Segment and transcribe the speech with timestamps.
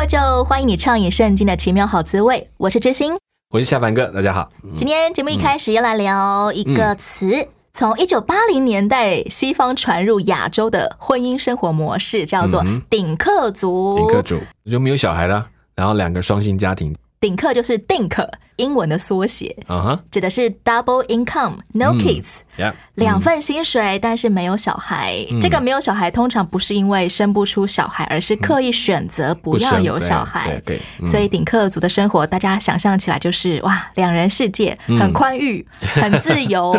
[0.00, 2.48] 圣经鸡尾酒，欢迎你畅饮圣经的奇妙好滋味。
[2.56, 3.12] 我是知心。
[3.50, 4.50] 我是夏凡哥，大家好。
[4.74, 13.98] 今天节目一开始要来聊一个词，从一九八零年代西方传入亚洲的婚姻生活模式，叫做顶客族。
[13.98, 18.26] 顶客族就没有小孩了，然后两个双性家庭，顶客就是 DINK
[18.60, 19.56] 英文的缩写，
[20.10, 22.40] 指的是 double income, no 嗯 kids。
[22.56, 25.24] 呀，两份薪水，但是没有小孩。
[25.30, 30.48] 嗯这个没有小孩，通常不是因为生不出小孩，而是刻意选择不要有小孩。
[30.48, 36.72] 对对，对嗯所以顶客族的生活，大家想象起来就是哇，两人世界很宽裕、 很自由。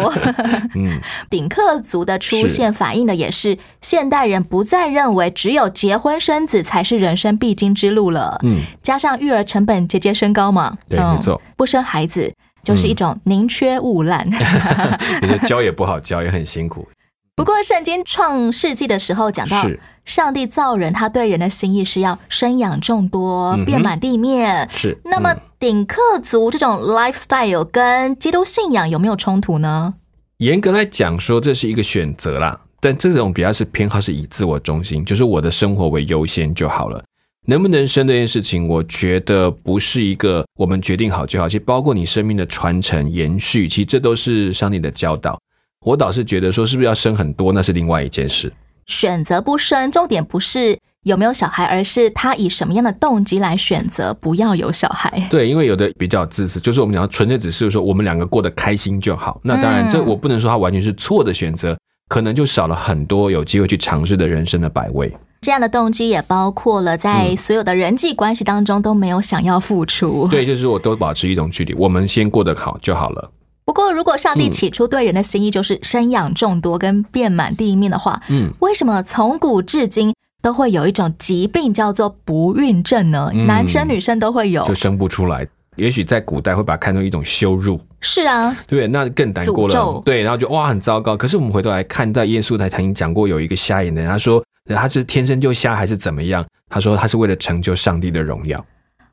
[0.76, 8.38] 嗯，顶客族的出现，反映的也是现代人不再认为只有结婚生子才是人生必经之路了。
[8.44, 12.34] 嗯，加上育儿成本节节升高嘛，对没错，不生孩子
[12.64, 14.28] 就是一种宁缺毋滥。
[15.22, 16.88] 而且教也不好教，也很辛苦。
[17.36, 19.66] 不过，圣经创世纪的时候讲到，
[20.06, 24.68] 上帝造人，他对人的心意是要生养众多，遍满地面。
[24.70, 29.96] 是，那么嗯，顶客族这种 lifestyle 跟基督信仰有没有冲突呢？
[30.38, 32.60] 严格来讲说，这是一个选择啦。
[32.80, 37.04] 但这种比较是偏好是以自我中心，就是我的生活为优先就好了。
[37.48, 45.40] 能不能生这件事情，我觉得不是一个我们决定好就好，其实包括你生命的传承、延续，其实这都是上帝的教导。
[45.84, 48.54] 我倒是觉得说，是不是要生很多，那是另外一件事。
[48.86, 55.28] 选择不生，重点不是有没有小孩，而是他以什么样的动机来选择不要有小孩。
[55.32, 59.42] 对，因为有的比较自私，就是我们讲纯粹只是说我们两个过得开心就好。
[59.44, 61.76] 那当然，嗯这我不能说他完全是错的选择，
[62.08, 65.12] 可能就少了很多有机会去尝试的人生的百味。
[65.44, 70.28] 这样的动机也包括了在所有的人际关系当中都没有想要付出。
[70.30, 73.32] 对，就是我都保持一种距离，我们先过得好就好了。
[73.66, 80.14] 不过，如果上帝嗯起初对人的心意就是生养众多跟遍满地面的话，嗯，为什么从古至今
[80.44, 83.32] 都会有一种疾病叫做不孕症呢？
[83.34, 84.76] 嗯男生女生都会有就。
[84.76, 85.48] 生不出来。
[85.78, 88.86] 也许在古代会把它看作一种羞辱，是啊，对？
[88.88, 90.02] 那更难过了。
[90.06, 91.18] 对，然后就哇很糟糕。
[91.18, 96.46] 可是我们回头来看，在耶稣台曾经讲过，有一个瞎眼的人，他说他是天生就瞎还是怎么样？
[96.70, 98.64] 他说他是为了成就上帝的荣耀。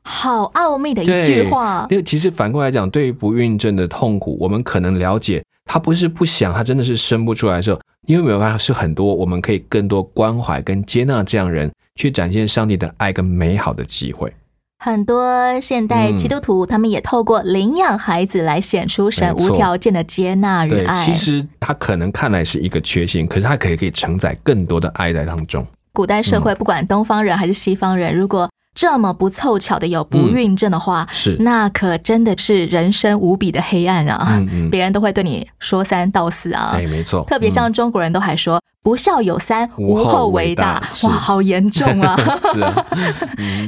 [0.01, 1.85] 好奥秘的一句话。
[1.89, 14.33] 因为其实反过来讲，对于不孕症的痛苦，我们可能了解，他不是不想，他真的是生不出来的时候，你有没有办法是很多我们可以更多关怀跟接纳这样人，去展现上帝的爱跟美好的机会。
[14.81, 20.95] 很多现代基督徒，他们也透过领养孩子来显出神无条件的接纳与对，爱。
[20.95, 25.67] 其实他可能看来是一个缺陷，可是他可以可以承载更多的爱在当中。
[25.91, 31.35] 古代社嗯会，不管东方人还是西方人，如果这么不凑巧的有不孕症的话，是。
[31.41, 34.37] 那可真的是人生无比的黑暗啊！
[34.39, 34.69] 嗯嗯。
[34.69, 36.71] 别人都会对你说三道四啊。
[36.75, 40.79] 哎，没错，特别像中国人都还说“不孝有三，无后为为大。
[40.79, 41.07] 大”，是。
[41.07, 42.15] 哇，好严重啊！
[42.17, 42.85] 嗯 是啊，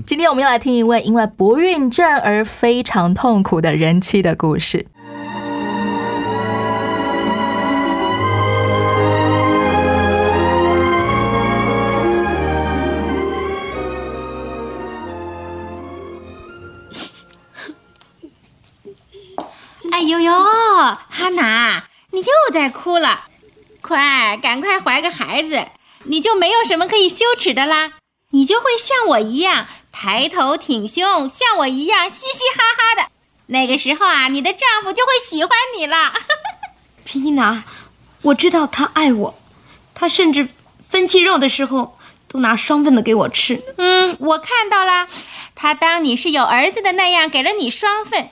[0.07, 4.85] 今天我们要来听一位因为不孕症而非常痛苦的人妻的故事。
[20.11, 23.27] 呦呦，哈娜，你又在哭了，
[23.81, 25.67] 快，赶快怀个孩子，
[26.03, 27.93] 你就没有什么可以羞耻的啦，
[28.31, 33.09] 你就会像我一样抬头挺胸，像我一样嘻嘻哈哈的。
[33.47, 36.13] 那个时候啊，你的丈夫就会喜欢你了。
[37.05, 37.63] 皮娜，
[38.23, 39.39] 我知道他爱我，
[39.95, 40.49] 他甚至
[40.85, 41.97] 分鸡肉的时候
[42.27, 43.63] 都拿双份的给我吃。
[43.77, 45.07] 嗯，我看到了，
[45.55, 48.29] 他当你是有儿子的那样给了你双份。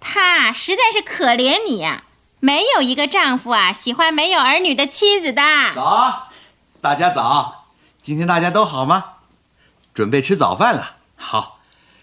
[0.00, 2.04] 哼，他实在是可怜你呀、
[2.40, 5.42] 没有一个丈夫啊喜欢没有儿女的妻子的。
[5.74, 6.28] 早，
[6.80, 7.66] 大家早，
[8.02, 9.04] 今天大家都好吗？
[9.92, 10.96] 准备吃早饭了。
[11.16, 11.58] 好，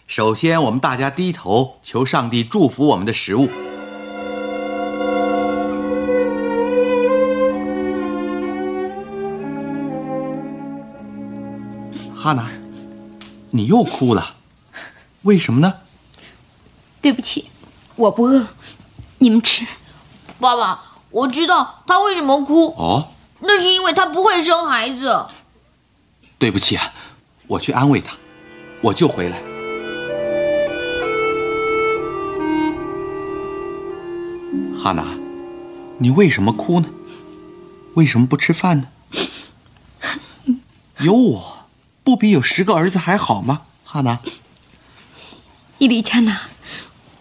[0.08, 3.50] 首先我们大家低头求上帝祝福我们的食物。
[12.16, 12.50] 哈娜，
[13.52, 14.36] 你又哭了，
[15.22, 15.74] 为什么呢？
[17.02, 17.50] 对不起，
[17.98, 18.48] 我不饿，
[19.18, 19.66] 你们吃。
[20.40, 20.80] 爸爸，
[21.10, 23.10] 我知道他为什么哭，哦，
[23.40, 25.26] 那是因为他不会生孩子。
[26.38, 26.94] 对不起啊，
[27.48, 28.16] 我去安慰他。
[28.82, 29.42] 我就回来。
[34.80, 35.04] 哈娜，
[35.98, 36.88] 你为什么哭呢？
[37.96, 38.88] 为什么不吃饭呢？
[41.00, 41.58] 有我，
[42.04, 43.64] 不比有十个儿子还好吗？
[43.84, 44.20] 哈娜，
[45.80, 46.42] 伊丽加娜，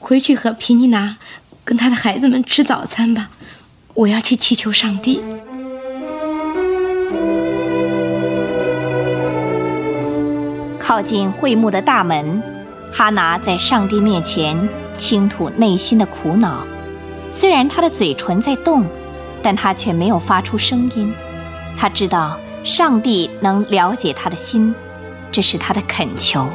[0.08, 1.16] 回去和皮尼娜
[1.64, 3.28] 跟他的孩子们吃早餐吧。
[3.92, 5.20] 我要去祈求上帝。
[10.78, 12.40] 靠近会幕的大门，
[12.92, 14.56] 哈拿在上帝面前
[14.94, 16.64] 倾吐内心的苦恼。
[17.34, 18.86] 虽然他的嘴唇在动，
[19.42, 21.12] 但他却没有发出声音。
[21.76, 24.72] 他知道上帝能了解他的心，
[25.32, 26.48] 这是他的恳求。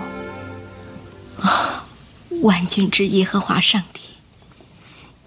[2.41, 4.01] 万军之耶和华上帝，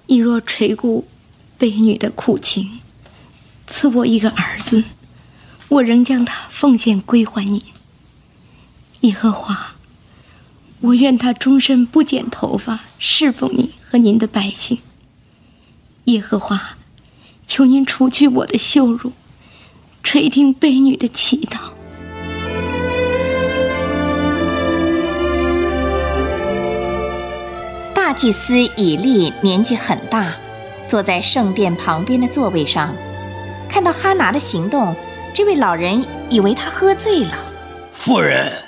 [0.06, 1.06] 你若垂顾
[1.56, 2.80] 悲女的苦情，
[3.66, 4.84] 赐我一个儿子，
[5.68, 7.66] 我仍将他奉献归还你。
[9.00, 9.74] 耶和华，
[10.80, 14.78] 我愿他终身不剪头发，侍奉你和您的百姓。
[16.04, 16.76] 耶和华，
[17.46, 19.12] 求您除去我的羞辱，
[20.02, 21.73] 垂听悲女的祈祷。
[28.04, 30.36] 大祭司以利年纪很大，
[30.86, 32.94] 坐在圣殿旁边的座位上，
[33.66, 34.94] 看到哈拿的行动，
[35.32, 37.32] 这位老人以为他喝醉了。
[37.94, 38.62] 夫人，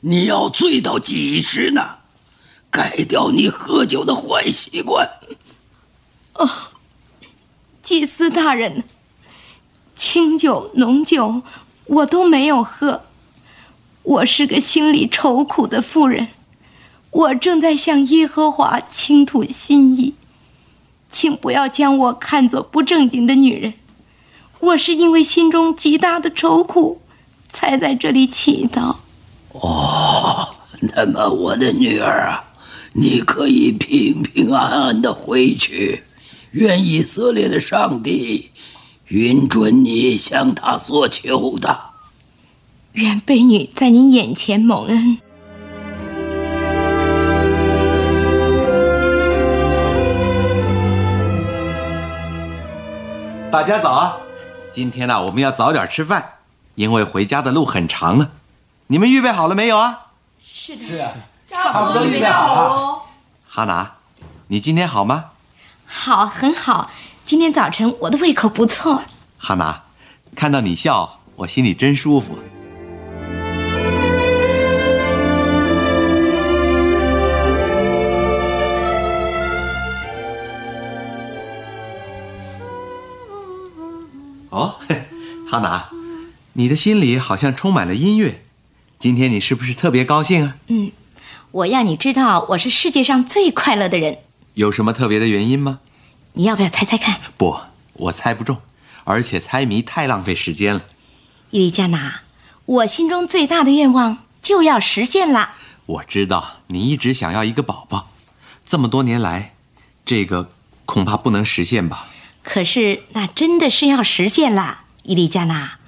[0.00, 1.86] 你要醉到几时呢？
[2.70, 5.06] 改掉你喝酒的坏习惯。
[6.32, 6.48] 哦，
[7.82, 8.82] 祭司大人，
[9.94, 11.42] 清酒、浓酒
[11.84, 13.02] 我都没有喝。
[14.04, 16.28] 我是个心里愁苦的妇人，
[17.14, 20.14] 我正在向耶和华倾吐心意，
[21.12, 23.74] 请不要将我看作不正经的女人。
[24.58, 27.00] 我是因为心中极大的愁苦，
[27.48, 28.96] 才在这里祈祷。
[29.52, 30.48] 哦，
[30.80, 32.42] 那么我的女儿啊，
[32.94, 36.02] 你可以平平安安的回去。
[36.50, 38.50] 愿以色列的上帝
[39.08, 41.78] 允准你向他所求的。
[42.94, 45.18] 愿悲女在您眼前蒙恩。
[53.54, 54.16] 大家早啊！
[54.72, 56.38] 今天呢，我们要早点吃饭，
[56.74, 58.30] 因为回家的路很长呢。
[58.88, 60.06] 你们预备好了没有啊？
[60.44, 61.12] 是的，是啊，
[61.48, 63.02] 差不多预备好了哦。
[63.48, 63.92] 哈娜，
[64.48, 65.26] 你今天好吗？
[65.86, 66.90] 好，很好。
[67.24, 69.04] 今天早晨我的胃口不错。
[69.38, 69.82] 哈娜，
[70.34, 72.36] 看到你笑，我心里真舒服。
[84.54, 84.78] 哦，
[85.50, 85.88] 哈娜，
[86.52, 88.44] 你的心里好像充满了音乐。
[89.00, 90.56] 今天你是不是特别高兴啊？
[90.68, 90.92] 嗯，
[91.50, 94.18] 我要你知道，我是世界上最快乐的人。
[94.54, 95.80] 有什么特别的原因吗？
[96.34, 97.18] 你要不要猜猜看？
[97.36, 97.58] 不，
[97.94, 98.58] 我猜不中，
[99.02, 100.82] 而且猜谜太浪费时间了。
[101.50, 102.20] 伊丽加娜，
[102.64, 105.54] 我心中最大的愿望就要实现了。
[105.86, 108.08] 我知道你一直想要一个宝宝，
[108.64, 109.54] 这么多年来，
[110.06, 110.52] 这个
[110.86, 112.06] 恐怕不能实现吧？
[112.44, 115.78] 可是那真的是要实现了，伊丽加娜。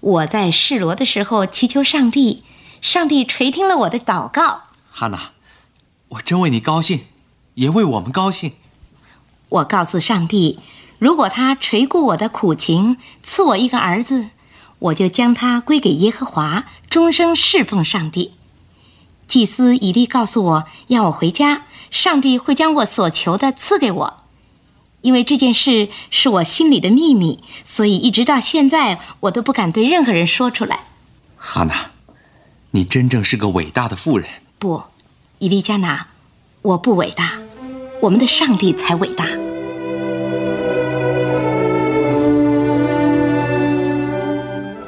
[0.00, 2.44] 我在示罗的时候祈求上帝，
[2.80, 4.62] 上帝垂听了我的祷告。
[4.90, 5.32] 哈娜，
[6.08, 7.00] 我真为你高兴。
[7.54, 8.52] 也为我们高兴。
[9.48, 10.58] 我告诉上帝，
[10.98, 14.26] 如果他垂顾我的苦情，赐我一个儿子，
[14.78, 18.34] 我就将他归给耶和华，终生侍奉上帝。
[19.26, 24.22] 祭司以利告诉我要我回家，上帝会将我所求的赐给我。
[25.06, 30.80] 因为这件事是我心里的秘密，所以一直到现在我都不敢对任何人说出来。
[31.36, 31.92] 哈娜，
[32.72, 34.28] 你真正是个伟大的妇人。
[34.58, 34.82] 不，
[35.38, 36.08] 伊丽加娜，
[36.60, 37.34] 我不伟大。
[38.00, 39.26] 我们的上帝才伟大。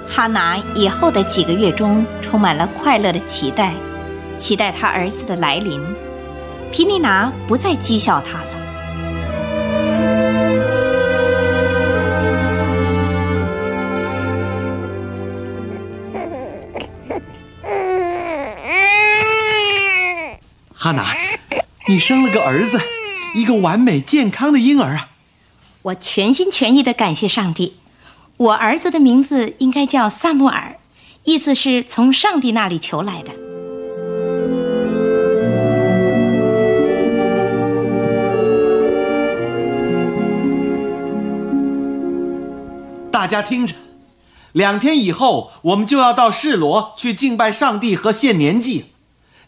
[0.08, 3.72] 哈娜以后的几个月中充满了快乐的期待，
[4.36, 5.80] 期待他儿子的来临。
[6.72, 8.57] 皮尼娜不再讥笑他了。
[21.88, 22.78] 你生了个儿子。
[23.34, 25.08] 一个完美健康的婴儿啊！
[25.82, 27.76] 我全心全意的感谢上帝。
[28.36, 30.76] 我儿子的名字应该叫萨穆尔，
[31.24, 33.32] 意思是从上帝那里求来的。
[43.10, 43.74] 大家听着，
[44.52, 48.86] 两天以后我们就要到示罗去敬拜上帝和献年祭。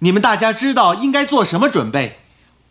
[0.01, 2.17] 你们大家知道应该做什么准备？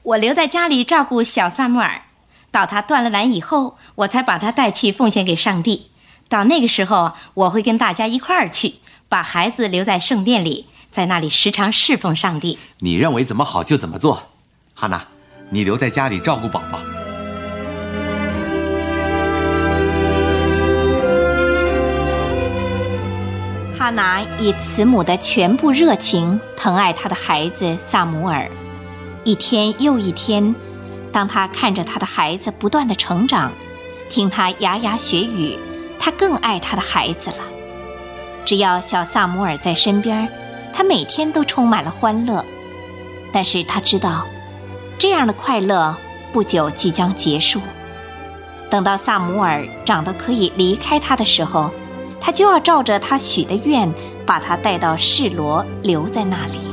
[0.02, 2.04] 我留在家里照顾小萨穆尔，
[2.52, 5.92] 到他断了奶以后，我才把他带去奉献给上帝。
[6.30, 8.76] 到那个时候，我会跟大家一块儿去，
[9.10, 12.58] 把孩子留在圣殿里，在那里时常侍奉上帝。
[12.80, 14.24] 你认为怎么好就怎么做。
[14.74, 15.04] 哈娜，
[15.50, 16.80] 你留在家里照顾宝宝。
[23.78, 28.50] 哈娜以慈母的全部热情疼爱她的孩子萨姆尔，
[29.30, 30.56] 一天又一天，
[31.12, 33.52] 当他看着他的孩子不断的成长，
[34.10, 35.56] 听他牙牙学语，
[36.00, 37.38] 他更爱他的孩子了。
[38.44, 40.28] 只要小萨姆尔在身边，
[40.74, 42.44] 他每天都充满了欢乐。
[43.32, 44.26] 但是他知道，
[44.98, 45.96] 这样的快乐
[46.34, 47.62] 不久即将结束。
[48.68, 51.70] 等到萨姆尔长得可以离开他的时候，
[52.20, 53.94] 他就要照着他许的愿，
[54.26, 56.69] 把他带到示罗，留在那里。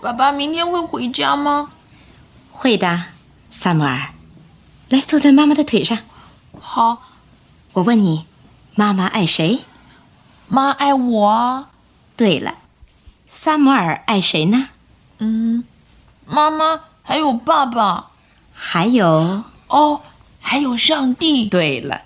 [0.00, 1.70] 爸爸明天会回家吗？
[2.52, 3.04] 会的，
[3.50, 4.10] 萨姆尔，
[4.88, 5.98] 来坐在妈妈的腿上。
[6.60, 7.02] 好，
[7.72, 8.24] 我问你，
[8.76, 9.60] 妈妈爱谁？
[10.46, 11.70] 妈爱我啊。
[12.16, 12.54] 对了，
[13.28, 14.68] 萨姆尔爱谁呢？
[15.18, 15.64] 嗯，
[16.26, 18.10] 妈妈还有爸爸，
[18.54, 20.00] 还有哦，
[20.40, 21.46] 还有上帝。
[21.46, 22.02] 对了，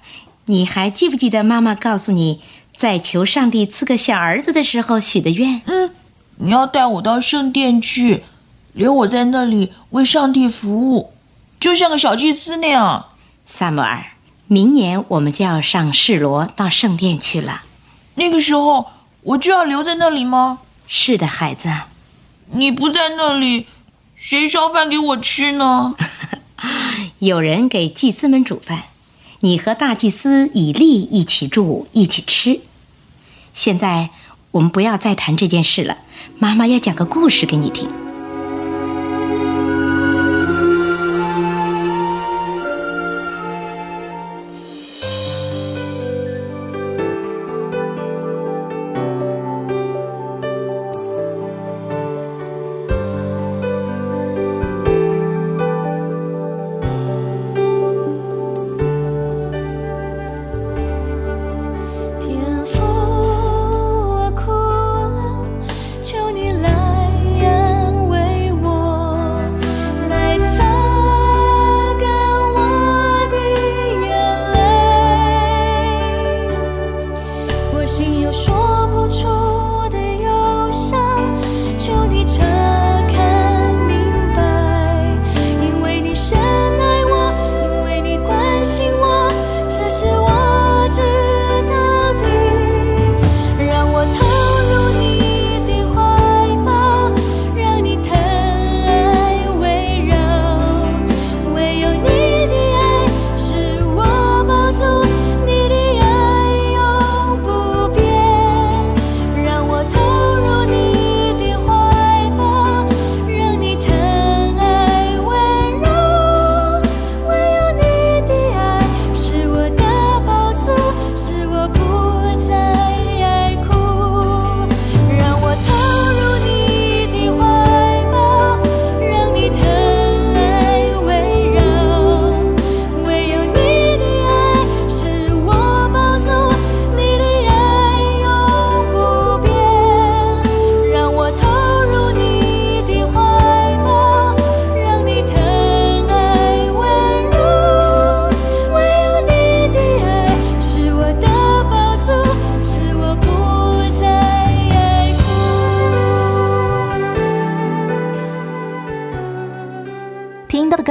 [0.46, 2.40] 你还记不记得妈妈告诉你，
[2.74, 5.60] 在求上帝赐个小儿子的时候许的愿？
[5.66, 5.94] 嗯，
[6.44, 8.24] 你要带我到圣殿去，
[8.72, 11.12] 留我在那里为上帝服务，
[11.60, 13.06] 就像个小祭司那样。
[13.46, 14.06] 萨姆尔，
[14.48, 17.62] 明年我们就要上示罗到圣殿去了，
[18.16, 18.90] 那个时候
[19.22, 20.58] 我就要留在那里吗？
[20.88, 21.68] 是的，孩子。
[22.50, 23.68] 你不在那里，
[24.16, 25.94] 谁烧饭给我吃呢？
[27.20, 28.86] 有人给祭司们煮饭，
[29.40, 32.60] 你和大祭司以利一起住，一起吃。
[33.54, 34.10] 现在
[34.52, 35.98] 我们不要再谈这件事了，
[36.38, 38.01] 妈妈要讲个故事给你听。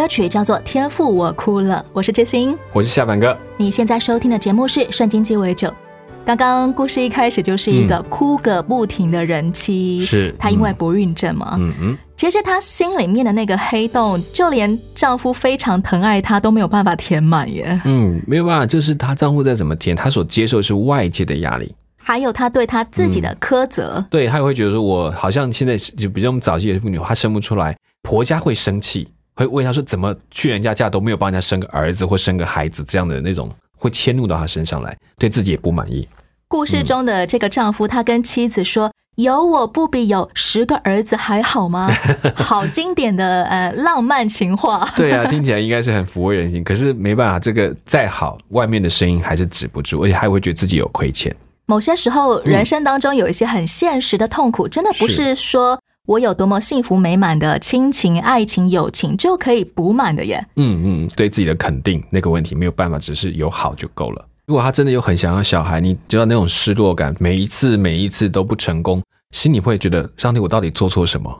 [0.01, 2.57] 歌曲叫做《天赋我哭了》，我是知心。
[2.73, 3.37] 我是下半哥。
[3.55, 5.69] 你现在收听的节目是《圣经鸡尾酒》。
[6.25, 17.79] 刚刚故事一开始就是一个哭个不停的人妻，是她因为不孕症嘛，嗯嗯，其实她心里面的那个黑洞，就连丈夫非常疼爱她都没有办法填满耶。
[17.85, 21.71] 嗯，没有办法，就是她丈夫再怎么填，她所接受的是外界的压力。
[21.95, 36.07] 还有她对她自己的苛责，对她也会觉得说，我好像现在就比较我们早期的妇女，她生不出来，婆家会生气，会问他说怎么去人家家都没有帮人家生个儿子或生个孩子，这样的那种会迁怒到他身上来，对自己也不满意。
[36.47, 41.89] 故事中的这个丈夫，他跟妻子说：“有我不比有十个儿子还好吗？
[42.35, 44.91] 好经典的呃浪漫情话。
[44.97, 46.61] 对啊，听起来应该是很抚慰人心。
[46.61, 51.33] 可是没办法，这个再好，外面的声音还是止不住，而且还会觉得自己有亏欠。
[51.67, 55.79] 某些时候，人生当中有一些很现实的痛苦，真的不是说
[56.11, 60.45] 我有多么幸福美满的亲情、爱情、友情就可以补满的耶。
[60.57, 64.27] 嗯嗯，对自己的肯定那个问题没有办法，只是有好就够了。
[64.45, 69.01] 如果他真的有很想要小孩，你知道那种失落感，每一次每一次都不成功，
[69.33, 71.33] 心里会觉得上帝，我到底做错什么？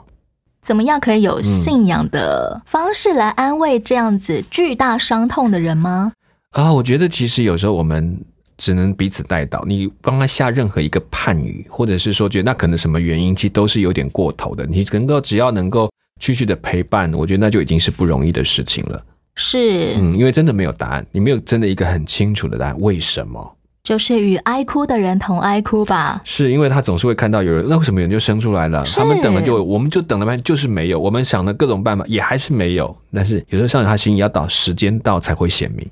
[0.62, 6.13] 怎么样可以有信仰的方式来安慰这样子巨大伤痛的人吗？
[6.51, 8.24] 啊，我觉得其实有时候我们
[8.62, 14.63] 只能彼此带到，你帮他下任何一个判语，或者是说觉得那可能什么原因，其实都是有点过头的。
[14.68, 15.89] 你能够只要能够
[16.20, 19.03] 继续的陪伴，我觉得那就已经是不容易的事情了。
[19.34, 23.58] 是，嗯，因为真的没有答案，你没有真的一个很清楚的答案，为什么？
[23.84, 26.22] 就是与爱哭的人同哀哭吧。
[26.24, 28.86] 是因为他总是会看到有人，那为什么有人就生出来了？
[28.86, 31.00] 他们等了就，我们就等了半天，就是没有。
[31.00, 32.96] 我们想了各种办法，也还是没有。
[33.12, 35.84] 但是有时候上他心里要到时间到才会显明。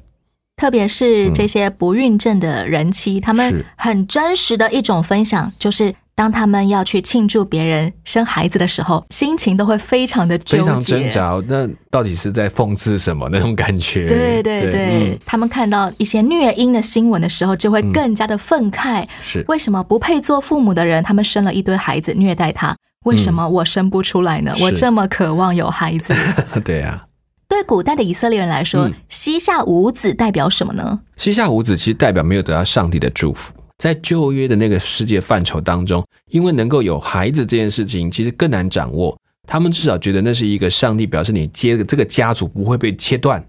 [0.60, 14.06] 特别是这些不孕症的人妻，他们很真实的一种分享，就是当他们要去庆祝别人生孩子的时候，心情都会非常的非常挣扎，那到底是在讽刺什么那种感觉？
[14.06, 19.08] 对对对，嗯他们看到一些虐婴的新闻的时候，就会更加的愤慨。
[19.22, 22.76] 是为什么不配做父母的人，他们生了一堆孩子虐待他？
[23.06, 24.54] 为什么我生不出来呢？
[24.58, 26.14] 是我这么渴望有孩子。
[26.66, 27.06] 对啊。
[27.50, 31.00] 对古代的以色列人来说，嗯膝下无子代表什么呢？
[31.18, 33.52] 膝下无子其实代表没有得到上帝的祝福。
[33.80, 39.18] 在旧约的那个世界范畴当中，因为能够有孩子这件事情，其实更难掌握。
[39.48, 43.44] 他们至少觉得那是一个上帝表示你接这个家族不会被切断，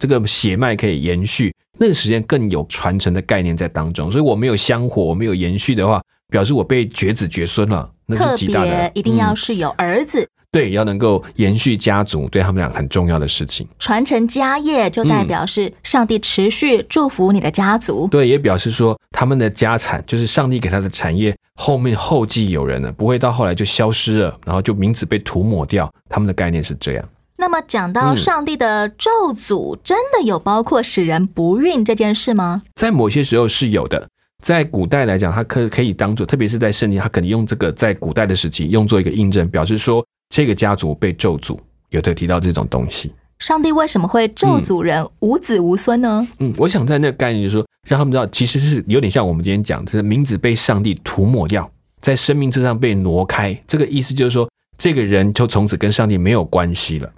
[0.00, 1.54] 这个血脉可以延续。
[1.78, 4.10] 那个时间更有传承的概念在当中。
[4.10, 8.90] 所以我没有香火，我没有延续的话，表示我被绝子绝孙了，那特是极大的。
[8.94, 13.66] 一定要嗯是有儿子，对，要能够延续家族，对他们俩很重要的事情。
[13.80, 18.06] 传承家业，就代表是上帝持续祝福你的家族。
[18.06, 25.92] 对，也表示说他们的家产就是上帝给他的产业，后面后继有人了，不会到后来就消失了，然后就名字被涂抹掉。
[26.08, 27.04] 他们的概念是这样。
[27.36, 32.62] 那么讲到嗯上帝的咒诅，真的有包括使人不孕这件事吗？
[32.76, 34.08] 在某些时候是有的，
[34.40, 41.56] 在古代来讲，它可可以当做，特别是在圣经，它可能用这个在古代的时期用作一个印证，表示说这个家族被咒诅，
[41.90, 43.12] 有的提到这种东西。
[43.38, 46.26] 上帝为什么会咒诅人无子无孙呢？
[46.40, 51.70] 嗯，我想在那个概念就是说，让他们知道，其实是有点像我们今天讲，就是名字被上帝涂抹掉，
[52.00, 53.56] 在生命之上被挪开。
[53.68, 57.08] 这个意思就是说，这个人就从此跟上帝没有关系了。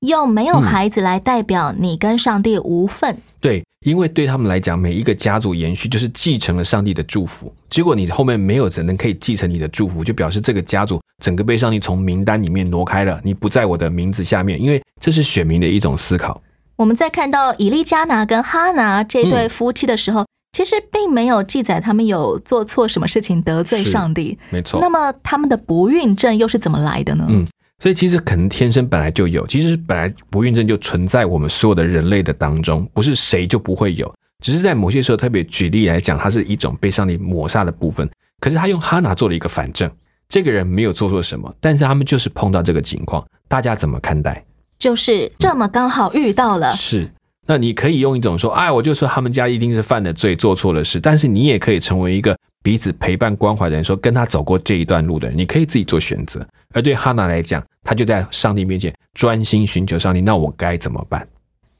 [0.00, 3.16] 用没有嗯孩子来代表你跟上帝无份。
[3.40, 7.54] 对，因为对他们来讲，每一个家族延续就是继承了上帝的祝福。
[7.70, 14.60] 结果你后面没有人可以继承你的祝福，就表示这个家族整个被上帝从名单里面挪开了，你不在我的名字下面。
[14.60, 16.42] 因为这是选民的一种思考。
[16.76, 24.36] 我们在看到以利加拿跟哈拿这嗯对夫妻的时候，其实并没有记载他们有做错什么事情得罪上帝。
[24.50, 27.26] 没错那么他们的不孕症又是怎么来的呢？
[27.28, 27.46] 嗯，
[27.80, 34.12] 所以其实可能天生本来就有，其实本来不孕症就存在我们所有的人类的当中，不是谁就不会有，
[34.44, 38.08] 只是在某些时候特别举例来讲，它是一种被上帝抹杀的部分。
[38.40, 39.90] 可是他用哈拿做了一个反证，
[40.28, 44.44] 这个人没有做错什么，但是他们就是碰到这个情况，大家怎么看待？
[44.78, 46.72] 就是这么刚好遇到了。
[46.74, 47.10] 是，
[47.46, 52.36] 那你可以用一种说，哎，我就说他们家一定是犯了罪，做错了事，但是你也可以成为一个
[52.68, 56.46] 彼此陪伴关怀的人，说跟他走过这一段路的人，你可以自己做选择。
[56.74, 61.26] 而对哈娜来讲，他就在上帝面前专心寻求上帝，那我该怎么办？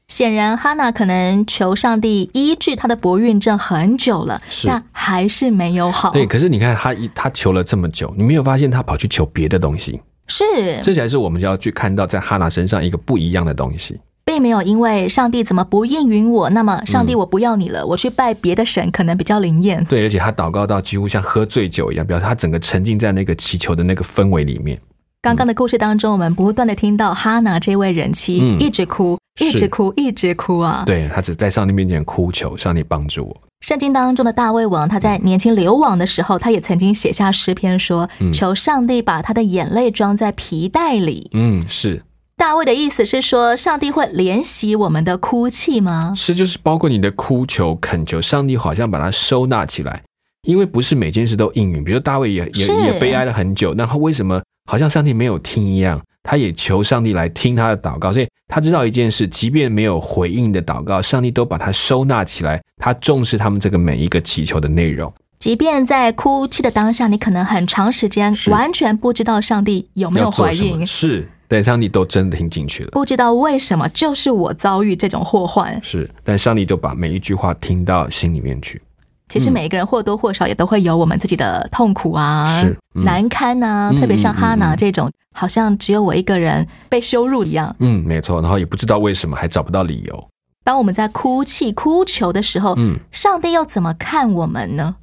[0.07, 6.09] 显然，哈娜可能求上帝医治她的不孕症很久了，是但还是没有好。
[6.09, 10.43] 对，可是你看他一他求了这么久，你没有发现他跑去求别的东西，是，
[10.81, 13.99] 这才是我们要去看到在哈娜身上一个不一样的东西。
[14.39, 19.83] 并没有因为上帝怎么不应允我，那么上帝嗯我不要你了，我去拜别的神，可能比较灵验。
[19.83, 24.79] 对，而且他祷告到几乎像喝醉酒一样，表示他整个沉浸在那个祈求的那个氛围里面。
[25.21, 30.83] 刚刚的故事当中，我们不断的听到哈娜这位人妻、嗯一直哭，一直哭，一直哭啊。
[30.85, 33.41] 对他只在上帝面前哭求上帝帮助我。
[33.59, 41.29] 圣经当中的大卫王，他在年轻流亡的时候，他也曾经写下诗篇说：“嗯求上帝把他的眼泪装在皮带里。
[41.33, 42.01] 嗯，是
[42.39, 46.13] 大卫的意思是说，上帝会怜惜我们的哭泣吗？
[46.15, 50.01] 是，就是包括你的哭求、恳求，上帝好像把它收纳起来，
[50.47, 51.83] 因为不是每件事都应允。
[51.83, 56.01] 比如大卫也也也悲哀了很久，那他为什么好像上帝没有听一样？
[56.23, 65.13] 他也求上帝来听他的祷告，所以他知道一件事，即便没有回应的祷告，上帝都把它收纳起来，他重视他们这个每一个祈求的内容。
[65.39, 72.91] 即便在哭泣的当下，你可能很长时间完全不知道上帝有没有回应，是，但上帝都真的听进去了。
[72.91, 75.77] 不知道为什么就是我遭遇这种祸患。
[75.83, 78.81] 是，但上帝都把每一句话听到心里面去。
[79.27, 87.75] 其实每一个人或多或少也都会有我们自己的痛苦啊、是嗯难堪啊，嗯特别像嗯哈娜嗯这种，好像只有我一个人被羞辱一样。
[87.79, 88.41] 嗯，没错。
[88.41, 90.27] 然后也不知道为什么，还找不到理由。
[90.63, 94.95] 当我们在哭泣、哭求的时候，嗯，上帝又怎么看我们呢？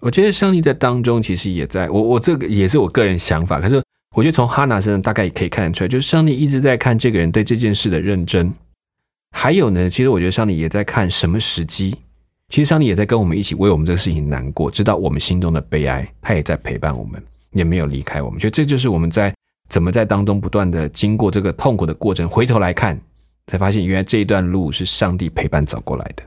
[0.00, 3.82] 我觉得上帝在当中其实也在我我这个也是我个人想法，可是
[4.14, 8.52] 我觉得从哈娜身上大概也可以看得出来，就是上帝一直在看这个人对这件事的认真。
[9.32, 11.96] 还有呢，其实我觉得上帝也在看什么时机。
[12.48, 18.38] 其实上帝也在跟我们一起为我们这个事情难过，知道我们心中的悲哀，他也在陪伴我们，也没有离开我们。
[18.38, 19.34] 觉得这就是我们在
[19.68, 22.96] 怎么在当中不断的经过这个痛苦的过程，回头来看，
[23.48, 26.22] 才发现原来这一段路是上帝陪伴走过来的。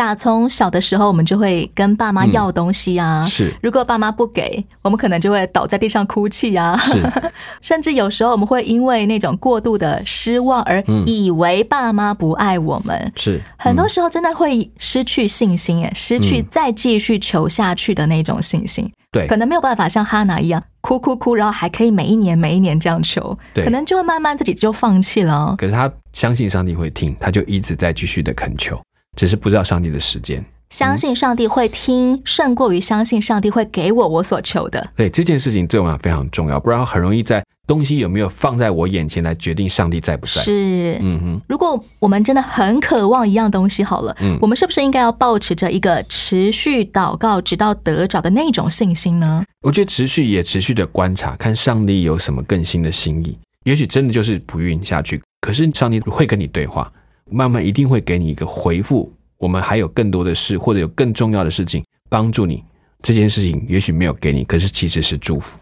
[0.00, 3.22] 打从小的时候，我们就会跟爸妈要东西啊。
[3.26, 6.74] 是如果爸妈不给，我们可能就会倒在地上哭泣啊。
[6.78, 7.02] 是，
[7.60, 13.12] 甚至有时候我们会因为那种过度的失望而嗯以为爸妈不爱我们。
[13.14, 18.90] 是很多时候真的会失去信心，哎，失去嗯再继续求下去的那种信心。
[19.12, 25.54] 对可能没有办法像哈娜一样哭哭哭，然后还可以每一年每一年这样求，对可能就会慢慢自己就放弃了哦。
[25.58, 28.80] 可是他相信上帝会听，他就一直在继续的恳求，
[29.16, 30.44] 只是不知道上帝的时间。
[30.70, 34.88] 相信上帝会听，胜过于相信上帝会给我我所求的。
[34.94, 40.40] 对这件事情对我们非常重要，不然很容易在东西有没有放在我眼前来决定上帝在不在。
[40.42, 49.44] 是，嗯哼，如果我们真的很渴望一样东西，好了，嗯我们是不是应该要保持着一个持续祷告直到得着的那种信心呢？
[49.62, 53.36] 我觉得持续也持续的观察，看上帝有什么更新的心意。
[53.64, 56.90] 也许真的就是不孕下去，可是上帝会跟你对话，
[57.30, 59.12] 慢慢一定会给你一个回复。
[59.38, 62.62] 我们还有更多的事，或者有更重要的事情帮助你。
[63.02, 65.58] 这件事情也许没有给你，可是其实是祝福。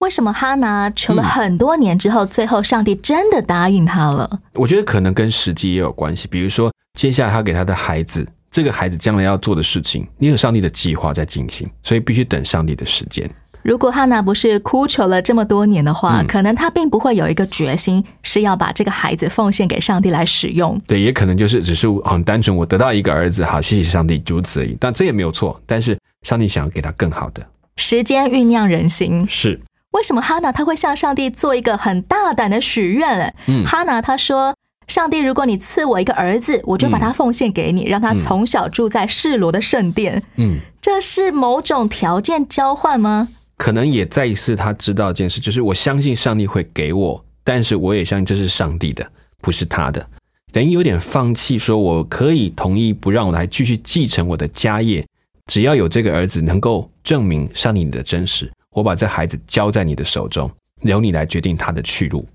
[0.00, 4.40] 为什么哈拿求了嗯很多年之后，最后上帝真的答应他了？
[4.54, 6.26] 我觉得可能跟时机也有关系。
[6.28, 13.30] 比如说，接下来他给他的孩子，这个孩子将来要做的事情，你有上帝的计划在进行，所以必须等上帝的时间。
[13.64, 20.78] 如果哈娜不是哭求了这么多年的话，嗯可能她并不会有一个决心是要把这个孩子奉献给上帝来使用。
[20.86, 24.76] 对，也可能就是只是很单纯，我得到一个儿子，好，谢谢上帝，如此而已。
[24.78, 27.42] 但这也没有错，但是上帝想要给他更好的，
[27.76, 29.58] 时间酝酿人心，是
[29.92, 33.18] 为什么哈娜她会向上帝做一个很大胆的许愿？
[33.18, 34.54] 哎嗯哈娜她说
[34.86, 40.22] ：“上帝，如果你赐我一个儿子，我就把他奉献给你，让他从小住在示罗的圣殿。
[40.36, 43.28] 嗯，这是某种条件交换吗？
[43.56, 49.06] 可能也再一次他知道一件事，就是我相信上帝会给我，但是我也相信这是上帝的，
[49.40, 50.06] 不是他的。
[50.52, 55.04] 等于有点放弃，说我可以同意不让我来继续继承我的家业，
[55.46, 60.50] 只要有这个儿子能够证明上帝你的真实，我把这孩子交在你的手中，
[60.82, 62.26] 由你来决定他的去路。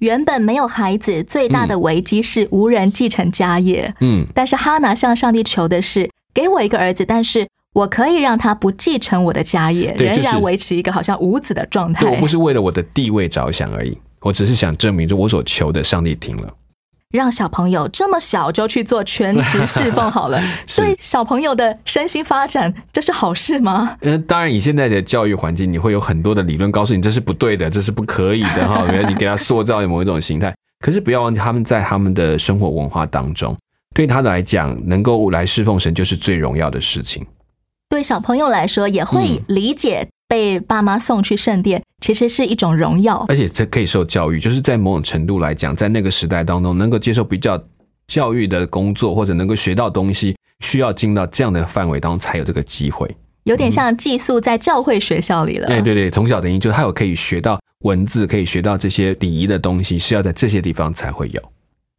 [0.00, 3.94] 原本没有孩子，最大的危机是无人继承家业。
[4.00, 12.00] 嗯，但是哈拿向上帝求的是，给我一个儿子，但是我可以让他不继承我的家业，就是仍然维持一个好像无子的状态。
[12.00, 16.54] 对我不是为了我的地位着想而已，我只是想证明，就我所求的，上帝听了。
[17.12, 23.94] 让小朋友这么小就去做全职侍奉好了， 是对小朋友的身心发展，这是好事吗？
[24.00, 28.86] 嗯，当然，以现在的教育环境，你会有很多的理论告诉你这是不对的，这是不可以的哈。
[28.90, 33.54] 原来你给他塑造某一种形态，可是不要忘记，他们在他们的生活文化当中，
[33.94, 37.22] 对他来讲，能够来侍奉神就是最荣耀的事情。
[37.88, 43.24] 对小朋友来说，也会理解被爸妈送去圣殿，其实是一种荣耀。
[43.28, 47.62] 而且这可以受教育，就是在某种程度来讲，在那个时代当中，能够接受比较
[48.06, 53.08] 教育的工作，或者能够学到东西，需要进到这样的范围当中才有这个机会。
[53.44, 55.68] 有点像寄宿在教会学校里了。
[55.68, 61.40] 哎，对对，从小等于就他有可以学到文字，可以学到这些礼仪的东西，是要在这些地方才会有。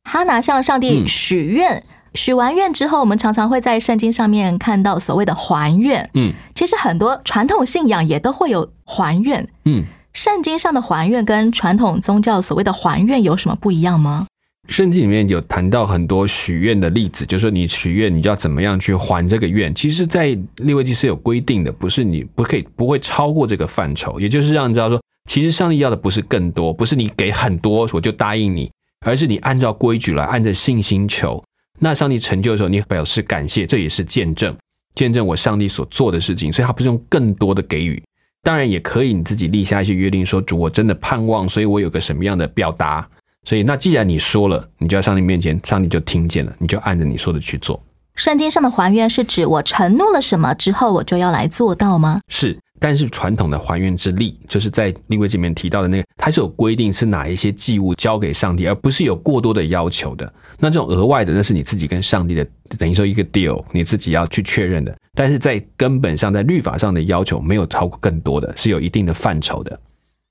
[0.04, 1.82] 哈拿向上帝嗯许愿，
[2.18, 6.10] 许完愿之后，我们常常会在圣经上面看到所谓的还愿。
[6.16, 9.48] 嗯其实很多传统信仰也都会有还愿。
[9.66, 14.26] 嗯，圣经上的还愿跟传统宗教所谓的还愿有什么不一样吗？
[14.68, 19.74] 圣经里面有谈到很多许愿的例子，就是说你许愿，你就要怎么样去还这个愿。
[19.76, 25.00] 其实，在利未记是有规定的，不是你不可以不会超过这个范畴，也就是让你知道说，
[25.30, 28.72] 其实上帝要的不是更多，不是你给很多我就答应你，
[29.06, 31.42] 而是你按照规矩来，按着信心求。
[31.80, 34.56] 那上帝成就的时候，你表示感谢，这也是见证，
[34.96, 36.52] 见证我上帝所做的事情。
[36.52, 38.02] 所以他不是用更多的给予，
[38.44, 43.08] 当然也可以你自己立下一些约定，说主，我真的盼望，所以我有个什么样的表达。
[43.44, 47.82] 所以，那既然你说了，你就在上帝面前，上帝就听见了，你就按着你说的去做。
[48.16, 52.20] 圣经上的还愿是指我承诺了什么之后，我就要来做到吗？
[52.28, 60.32] 是，但是传统的还愿之力，就是在利未记里面提到的那个，它是有规定是哪一些祭物交给上帝，而不是有过多的要求的。
[60.60, 62.46] 那这种额外的，那是你自己跟上帝的，
[62.78, 64.96] 等于说一个 deal，你自己要去确认的。
[65.14, 69.80] 但是在根本上，在律法上的要求没有超过更多的，是有一定的范畴的。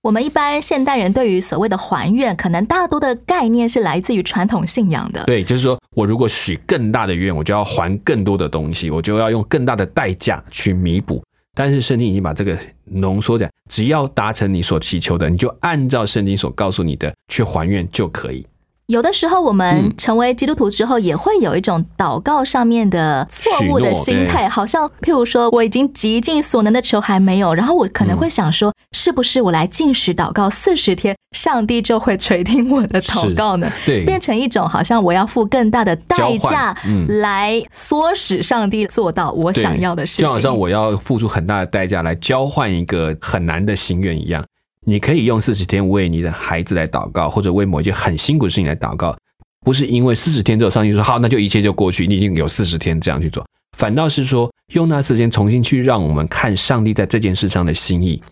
[0.02, 5.24] 我们一般现代人对于所谓的还愿，可能大多的概念是来自于传统信仰的。
[5.24, 11.20] 对，就是说我如果许更大的愿，我就要还更多的东西，我就要用更大的代价去弥补。
[11.58, 18.46] 但是圣经已经把这个浓缩在，只要达成你所祈求的，你就按照圣经所告诉你的去还愿就可以。
[18.86, 33.68] 有的时候，我们成为基督徒之后，也会有一种祷告上面的错误的心态，好像譬如说，我已经极尽所能的求还没有，然后我可能会想说，是不是我来进食祷告四十天，上帝就会垂听我的祷告呢？
[33.84, 36.76] 对，变成一种好像我要付更大的代价
[37.08, 44.44] 来唆使上帝做到我想要的事情，就好像我要付出很大的代价来交换一个很难的心愿一样。
[44.88, 49.16] 你可以用四十天为你的孩子来祷告，或者为某一件很辛苦的事情来祷告，
[49.64, 53.44] 不是因为四十天之后上帝说好，那就一切就过去，你已经有四十天这样去做，
[53.76, 58.22] 反倒是说用那时间重新去让我们看上帝在这件事上的心意，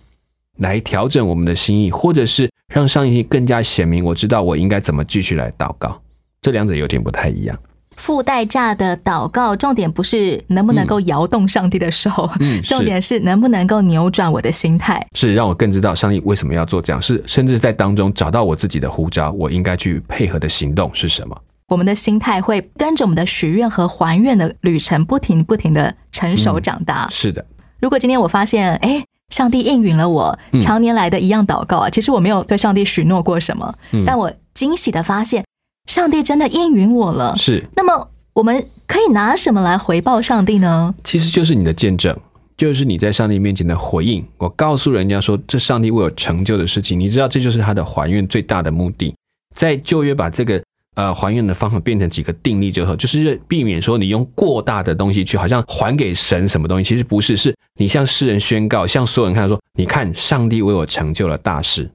[0.58, 6.00] 来调整我们的心意，或者是让上帝更加显明，我知道我应该怎么继续来祷告，
[6.40, 7.58] 这两者有点不太一样。
[7.96, 21.36] 付代价的祷告，重点不是能不能够摇动上帝的手，嗯，重点是能不能够扭转我的心态，是让我更知道上帝为什么要做这样，是甚至在当中找到我自己的呼召，我应该去配合的行动是什么？
[21.68, 27.08] 我们的心态会跟着我们的许愿和还愿的旅程，不停不停的成熟长大。
[27.10, 27.44] 是的，
[27.80, 33.74] 如果今天我发现，哎，上帝应允了我常年来的一样祷告啊，其实我没有对上帝许诺过什么，
[34.06, 35.42] 但我惊喜的发现。
[35.86, 37.64] 上帝真的应允我了，是。
[37.76, 40.94] 那么我们可以拿什么来回报上帝呢？
[41.04, 42.16] 其实就是你的见证，
[42.56, 44.24] 就是你在上帝面前的回应。
[44.38, 49.14] 我告诉人家说，这上帝为我成就的事情，你知道，这就是他的还愿最大的目的。
[49.54, 50.60] 在旧约把这个
[50.94, 61.88] 呃还愿的方法变成几个定例之后，就是避免说你用过大的东西去好像还给神什么东西，其实不是，是你向世人宣告，向所有人看说，你看上帝为我成就了大事。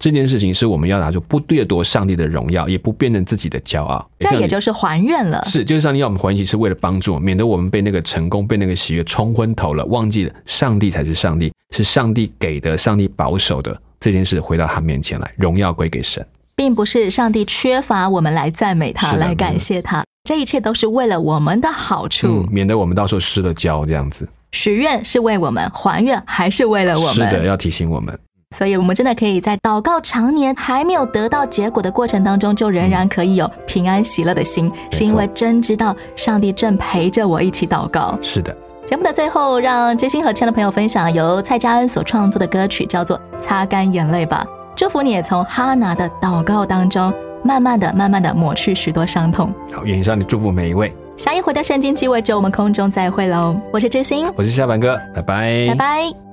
[0.00, 4.10] 这件事情是我们要拿出，不掠夺上帝的荣耀，也不变成自己的骄傲。
[4.18, 5.44] 这也就是还愿了。
[5.44, 24.26] 是，就是上帝要我们还愿，是为了帮助，免得我们被那个成功、被那个喜悦冲昏头了，忘记了上帝才是上帝，是上帝给的，上帝保守的这件事，回到他面前来，荣耀归给神，并不是上帝缺乏我们来赞美他、来感谢他，这一切都是为了我们的好处，免得我们到时候失了焦这样子。
[24.52, 27.14] 许愿是为我们，还愿还是为了我们？
[27.14, 28.18] 是的，要提醒我们。
[28.56, 38.18] 所以，我们真的可以在祷告常年还没有得到结果的过程当中，就仍然可以有平安喜乐的心，是因为真知道上帝正陪着我一起祷告。
[38.20, 38.54] 是的。
[38.84, 44.44] 节目的最后，让真心和亲爱的朋友分享由蔡佳恩所创作的歌曲，叫做《擦干眼泪吧》。
[44.74, 47.12] 祝福你也从哈拿的祷告当中，
[47.44, 49.54] 慢慢的、慢慢的抹去许多伤痛。
[49.72, 50.92] 好，愿上帝祝福每一位。
[51.16, 53.54] 下一回的圣经鸡尾酒，我们空中再会喽。
[53.72, 56.29] 我是真心，我是下班哥，拜拜，拜拜。